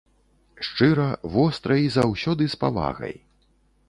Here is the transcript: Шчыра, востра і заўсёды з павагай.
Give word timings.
Шчыра, 0.67 1.03
востра 1.35 1.77
і 1.83 1.91
заўсёды 1.97 2.43
з 2.55 2.59
павагай. 2.65 3.15